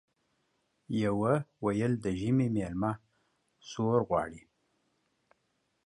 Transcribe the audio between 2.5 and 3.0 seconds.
ميلمه